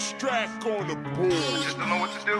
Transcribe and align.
Strack 0.00 0.64
on 0.64 0.88
the 0.88 0.94
board. 0.94 1.30
Just 1.30 1.76
don't 1.76 1.90
know 1.90 1.98
what 2.00 2.10
to 2.18 2.24
do. 2.24 2.38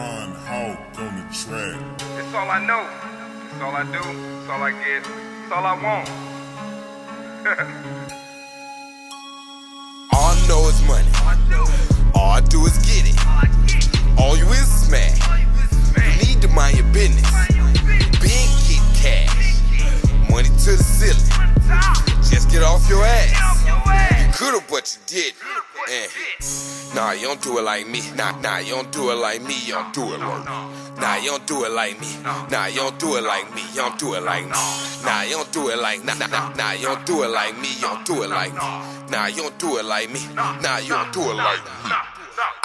On 0.00 0.32
Hawk 0.46 0.78
on 0.96 1.16
the 1.18 1.24
track. 1.34 1.98
That's 1.98 2.34
all 2.34 2.48
I 2.48 2.64
know. 2.64 2.86
That's 3.50 3.62
all 3.62 3.74
I 3.74 3.82
do. 3.82 3.98
That's 3.98 4.48
all 4.48 4.62
I 4.62 4.70
get. 4.70 5.02
That's 5.02 5.52
all 5.52 5.66
I 5.66 5.74
want. 5.82 6.08
All 10.12 10.30
I 10.30 10.46
know 10.46 10.68
is 10.68 10.80
money. 10.86 11.91
Could've, 24.42 24.68
but 24.68 24.84
you 24.90 25.00
didn't. 25.06 25.38
Eh. 25.88 26.08
Nah, 26.94 27.12
you 27.12 27.26
don't 27.26 27.40
do 27.40 27.58
it 27.58 27.62
like 27.62 27.86
me. 27.86 28.00
Nah, 28.16 28.38
nah, 28.40 28.58
you 28.58 28.74
don't 28.74 28.90
do 28.92 29.10
it 29.10 29.14
like 29.14 29.42
me. 29.42 29.54
You 29.66 29.74
don't 29.74 29.94
do 29.94 30.14
it 30.14 30.18
like 30.18 30.44
me. 30.44 31.00
Nah, 31.00 31.16
you 31.16 31.30
don't 31.30 31.46
do 31.46 31.64
it 31.64 31.70
like 31.72 32.00
me. 32.00 32.08
Nah, 32.50 32.66
you 32.66 32.76
don't 32.76 32.98
do 32.98 33.16
it 33.16 33.22
like 33.22 33.54
me. 33.54 33.62
You 33.70 33.82
don't 33.82 33.98
do 33.98 34.14
it 34.14 34.22
like 34.22 34.44
me. 34.44 34.58
Nah, 35.04 35.22
you 35.22 35.36
don't 35.36 35.52
do 35.52 35.68
it 35.70 35.78
like 35.78 36.04
nah, 36.04 36.14
nah, 36.14 36.26
nah, 36.26 36.54
nah, 36.54 36.72
you 36.72 36.86
don't 36.86 37.06
do 37.06 37.22
it 37.22 37.28
like 37.28 37.56
me. 37.58 37.68
You 37.74 37.82
don't 37.82 38.04
do 38.04 38.22
it 38.22 38.30
like 38.30 38.52
me. 38.52 38.60
Nah, 39.10 39.26
you 39.26 39.42
don't 39.42 39.58
do 39.58 39.78
it 39.78 39.84
like 39.84 40.10
me. 40.10 40.20
Nah, 40.34 40.78
you 40.78 40.90
don't 40.90 41.12
do 41.12 41.20
it 41.20 41.34
like 41.34 41.64
me. 41.64 41.92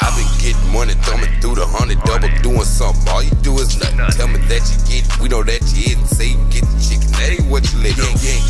I've 0.01 0.15
been 0.15 0.27
getting 0.41 0.73
money, 0.73 0.93
thumbing 1.05 1.39
through 1.41 1.55
the 1.55 1.65
hundred 1.65 2.01
double, 2.03 2.29
doing 2.41 2.63
something. 2.63 3.07
All 3.09 3.21
you 3.23 3.31
do 3.41 3.57
is 3.59 3.77
nothing. 3.79 4.17
Tell 4.17 4.27
me 4.27 4.39
that 4.49 4.63
you 4.65 4.77
get 4.89 5.05
we 5.21 5.29
know 5.29 5.43
that 5.43 5.61
you 5.73 5.93
it. 5.93 6.07
Say 6.07 6.33
you 6.33 6.41
get 6.49 6.66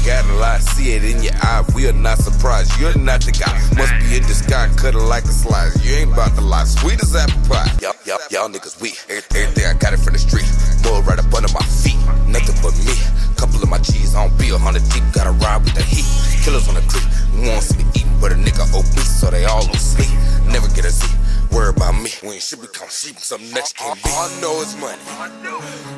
live. 0.07 0.25
You 0.25 0.33
ain't, 0.33 0.37
you 0.37 0.37
ain't 0.37 0.37
gotta 0.37 0.39
lie, 0.39 0.59
see 0.59 0.93
it 0.93 1.03
in 1.03 1.23
your 1.23 1.33
eye. 1.41 1.63
We 1.75 1.87
are 1.87 1.93
not 1.93 2.17
surprised, 2.19 2.79
you're 2.79 2.97
not 2.97 3.21
the 3.21 3.31
guy. 3.31 3.53
Must 3.77 3.93
be 3.99 4.17
in 4.17 4.23
the 4.23 4.33
sky, 4.33 4.69
cut 4.77 4.95
it 4.95 4.99
like 4.99 5.23
a 5.25 5.35
slice. 5.35 5.83
You 5.83 5.95
ain't 5.95 6.13
about 6.13 6.35
to 6.35 6.41
lie, 6.41 6.65
sweet 6.65 7.01
as 7.01 7.15
apple 7.15 7.41
pie. 7.49 7.69
Y'all, 7.81 7.93
y'all, 8.05 8.19
y'all 8.31 8.49
niggas 8.49 8.79
weak. 8.81 8.99
Everything 9.09 9.65
I 9.65 9.73
got 9.73 9.93
it 9.93 9.99
from 9.99 10.13
the 10.13 10.19
street, 10.19 10.47
mud 10.83 11.05
right 11.07 11.19
up 11.19 11.33
under 11.33 11.51
my 11.53 11.63
feet. 11.63 11.99
Nothing 12.27 12.55
but 12.61 12.75
me. 12.85 12.95
Couple 13.35 13.61
of 13.61 13.69
my 13.69 13.79
G's 13.79 14.15
on 14.15 14.35
be 14.37 14.49
a 14.49 14.57
hundred 14.57 14.83
deep, 14.89 15.03
gotta 15.13 15.31
ride 15.31 15.63
with 15.63 15.75
the 15.75 15.83
heat. 15.83 16.07
Killers 16.43 16.67
on 16.67 16.75
the 16.75 16.81
creek, 16.87 17.05
want 17.45 17.63
see 17.63 17.77
me 17.77 17.85
eating, 17.93 18.17
but 18.19 18.31
a 18.31 18.35
nigga 18.35 18.65
obese, 18.73 19.19
so 19.19 19.29
they 19.29 19.45
all 19.45 19.67
on 19.67 19.77
sleep. 19.77 20.09
Never 20.47 20.67
get 20.73 20.85
a 20.85 20.89
Z. 20.89 21.05
Worry 21.51 21.69
about 21.69 21.93
me 21.95 22.09
when 22.21 22.33
you 22.35 22.41
should 22.41 22.61
become 22.61 22.89
sheep, 22.89 23.17
something 23.19 23.51
that 23.51 23.71
you 23.71 23.75
can't 23.77 24.03
be. 24.03 24.09
All 24.09 24.27
I 24.27 24.41
know 24.41 24.61
is 24.61 24.75
money. 24.77 25.01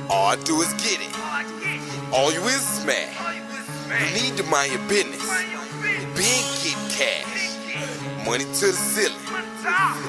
All 0.09 0.27
I 0.27 0.35
do 0.43 0.61
is 0.61 0.73
get 0.73 0.99
it. 1.02 1.09
All 2.13 2.31
you 2.31 2.41
is 2.43 2.61
smash. 2.61 3.28
You 3.89 4.13
need 4.13 4.37
to 4.37 4.43
mind 4.43 4.71
your 4.71 4.87
business. 4.87 5.25
Big 6.13 6.45
get 6.61 6.77
cash. 6.93 8.25
Money 8.25 8.45
to 8.45 8.67
the 8.67 8.73
ceiling. 8.73 9.17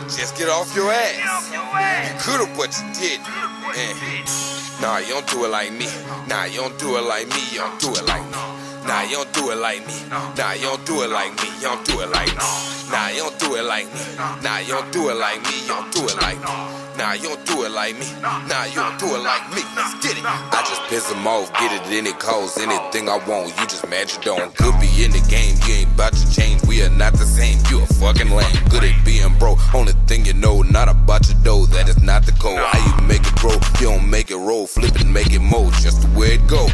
Just 0.05 0.37
get 0.37 0.49
off 0.49 0.75
your 0.77 0.93
ass. 0.93 1.51
You 1.51 2.21
could've, 2.21 2.55
but 2.57 2.77
you 2.77 2.93
didn't. 2.93 3.27
Eh. 3.75 4.83
Nah, 4.83 4.99
you 4.99 5.09
don't 5.15 5.27
do 5.29 5.45
it 5.47 5.49
like 5.49 5.73
me. 5.73 5.87
Nah, 6.29 6.45
you 6.45 6.61
don't 6.61 6.79
do 6.79 6.99
it 6.99 7.03
like 7.03 7.29
me. 7.29 7.41
You 7.53 7.61
don't 7.61 7.81
do 7.81 7.91
it 7.93 8.07
like 8.07 8.25
me. 8.27 8.70
Nah, 8.87 9.03
you 9.03 9.17
don't 9.17 9.33
do 9.33 9.51
it 9.51 9.59
like 9.59 9.87
me. 9.87 9.95
Nah, 10.11 10.53
you 10.53 10.63
don't 10.63 10.85
do 10.87 11.03
it 11.03 11.11
like 11.11 11.33
me. 11.43 11.49
You 11.61 11.69
don't 11.69 11.85
do 11.87 12.01
it 12.01 12.11
like 12.11 12.29
me. 12.29 12.45
Nah, 12.91 13.09
you 13.09 13.23
don't 13.23 13.39
do 13.39 13.57
it 13.57 13.65
like 13.65 13.87
me. 13.87 14.01
Nah, 14.43 14.59
you 14.59 14.75
don't 14.75 14.93
do 14.93 15.11
it 15.11 15.17
like 15.17 15.43
me. 15.43 15.63
You 15.63 15.69
don't 15.69 15.93
do 15.93 16.03
it 16.05 16.17
like 16.17 16.39
me. 16.39 16.81
Nah, 16.99 17.13
you 17.13 17.29
don't 17.31 17.47
do 17.47 17.65
it 17.65 17.71
like 17.71 17.95
me. 17.99 18.07
Nah, 18.21 18.65
you 18.65 18.75
don't 18.75 18.99
do 18.99 19.07
it 19.15 19.23
like 19.23 19.49
me. 19.55 19.63
Let's 19.77 19.95
get 20.05 20.19
it. 20.19 20.25
I 20.25 20.65
just 20.69 20.83
piss 20.89 21.09
them 21.09 21.27
off, 21.27 21.53
get 21.55 21.73
it 21.73 21.87
any 21.93 22.13
cause, 22.13 22.59
anything 22.59 23.09
I 23.09 23.17
want. 23.27 23.49
You 23.59 23.67
just 23.67 23.89
match 23.89 24.19
it 24.19 24.27
on. 24.27 24.53
Could 24.53 24.79
be 24.81 24.91
in 25.05 25.13
the 25.13 25.25
game, 25.31 25.57
you 25.67 25.75
ain't 25.81 25.93
about 25.95 26.13
to 26.13 26.31
change. 26.35 26.61
We 26.67 26.83
are 26.83 26.91
not 26.91 27.13
the 27.13 27.25
same. 27.25 27.59
You 27.71 27.83
a 27.83 27.87
fucking 27.87 28.31
lame. 28.31 28.53
Good 28.69 28.85
at 28.85 29.05
being 29.05 29.33
bro. 29.39 29.57
Only 29.73 29.93
thing 30.07 30.27
you 30.27 30.35
know, 30.35 30.63
not 30.63 30.89
about 30.89 31.29
your 31.29 31.39
dough. 31.43 31.67
That 31.67 31.89
is 31.89 32.03
not 32.03 32.27
the 32.27 32.33
code. 32.33 32.59
How 32.59 32.79
you 32.85 33.07
make 33.07 33.23
it 33.23 33.35
grow? 33.37 33.57
You 33.81 33.97
don't 33.97 34.11
make 34.11 34.31
it 34.31 34.37
roll, 34.37 34.67
flip 34.67 35.01
it, 35.01 35.07
make 35.07 35.33
it 35.33 35.41
mold. 35.41 35.73
Just 35.81 36.03
the 36.03 36.19
way 36.19 36.35
it 36.35 36.47
go. 36.49 36.67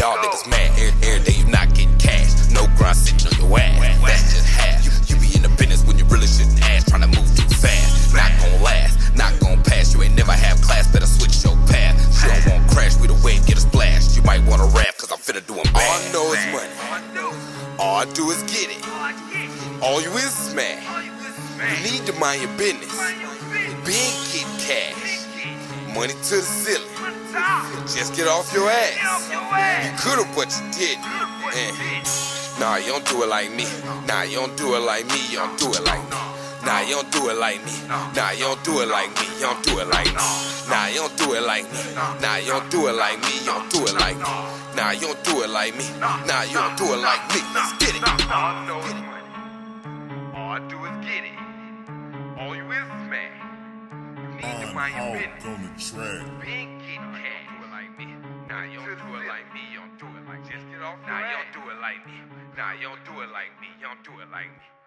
Y'all 0.00 0.16
niggas 0.18 0.48
mad 0.50 0.70
every, 0.78 1.08
every 1.08 1.32
day. 1.32 1.39
I 18.00 18.06
do 18.14 18.30
is 18.30 18.42
get 18.44 18.70
it. 18.70 19.82
All 19.82 20.00
you 20.00 20.08
is 20.12 20.32
smash. 20.32 20.80
You 21.84 21.92
need 21.92 22.06
to 22.06 22.14
mind 22.14 22.40
your 22.40 22.50
business. 22.56 22.88
Big 23.84 24.16
get 24.32 24.48
cash. 24.56 25.26
Money 25.94 26.14
to 26.14 26.36
the 26.36 26.40
ceiling. 26.40 26.88
Just 27.82 28.16
get 28.16 28.26
off 28.26 28.50
your 28.54 28.70
ass. 28.70 29.28
You 29.84 29.92
could've, 30.00 30.34
but 30.34 30.48
you 30.48 30.64
didn't. 30.72 31.04
Eh. 31.52 32.58
Nah, 32.58 32.76
you 32.76 32.86
don't 32.86 33.06
do 33.06 33.22
it 33.22 33.28
like 33.28 33.52
me. 33.52 33.66
Nah, 34.08 34.22
you 34.22 34.36
don't 34.36 34.56
do 34.56 34.76
it 34.76 34.80
like 34.80 35.04
me. 35.08 35.20
You 35.28 35.36
don't 35.36 35.58
do 35.58 35.68
it 35.68 35.84
like 35.84 36.02
me. 36.10 36.19
Nah, 36.70 36.82
you 36.86 36.94
don't 36.94 37.10
do 37.10 37.28
it 37.30 37.36
like 37.36 37.58
me. 37.66 37.72
Nah, 37.88 38.30
you 38.30 38.46
don't 38.46 38.62
do 38.62 38.78
it 38.78 38.86
like 38.86 39.10
me. 39.18 39.26
You 39.42 39.50
don't 39.50 39.64
do 39.64 39.80
it 39.80 39.88
like 39.90 40.06
me. 40.06 40.22
Nah, 40.70 40.86
you 40.86 41.02
don't 41.02 41.18
do 41.18 41.34
it 41.34 41.42
like 41.42 41.66
me. 41.66 41.82
Nah, 42.22 42.36
you 42.36 42.52
don't 42.54 42.70
do 42.70 42.86
it 42.86 42.94
like 42.94 43.18
me. 43.18 43.42
You 43.42 43.50
don't 43.50 43.70
do 43.74 43.82
it 43.90 43.94
like 43.98 44.14
me. 44.14 44.22
Nah, 44.78 44.90
you 44.94 45.00
don't 45.10 45.24
do 45.26 45.42
it 45.42 45.50
like 45.50 45.74
me. 45.74 45.82
Nah, 45.98 46.46
you 46.46 46.54
don't 46.54 46.78
do 46.78 46.94
it 46.94 47.02
like 47.02 47.26
me. 47.34 47.42
Let's 47.50 47.74
get 47.82 47.98
it. 47.98 48.06
All 48.06 48.54
I 48.54 48.66
know 48.70 48.78
is 48.86 48.94
money. 49.02 49.26
All 50.30 50.54
I 50.54 50.60
do 50.70 50.78
is 50.86 50.94
get 51.02 51.26
it. 51.26 51.34
All 52.38 52.54
you 52.54 52.62
is 52.70 52.86
smash. 53.02 53.34
You 54.30 54.46
need 54.46 54.58
to 54.62 54.70
mind 54.70 54.94
your 54.94 55.10
business. 55.10 55.42
on 55.50 55.58
the 55.66 55.74
track. 55.74 56.22
Big 56.38 56.70
get 56.86 57.02
cash. 57.18 57.50
Do 57.50 57.66
it 57.66 57.70
like 57.74 57.92
me. 57.98 58.14
Nah, 58.46 58.62
you 58.70 58.78
don't 58.78 58.94
do 58.94 59.10
it 59.18 59.26
like 59.26 59.50
me. 59.50 59.62
You 59.74 59.82
don't 59.82 59.98
do 59.98 60.06
it 60.06 60.22
like 60.22 60.42
just 60.46 60.62
get 60.70 60.86
off. 60.86 61.02
Nah, 61.02 61.18
you 61.18 61.34
don't 61.34 61.50
do 61.50 61.62
it 61.66 61.78
like 61.82 62.06
me. 62.06 62.14
Nah, 62.54 62.78
you 62.78 62.86
don't 62.94 63.02
do 63.02 63.26
it 63.26 63.30
like 63.34 63.58
me. 63.58 63.74
You 63.82 63.90
don't 63.90 64.06
do 64.06 64.14
it 64.22 64.30
like 64.30 64.54
me. 64.54 64.79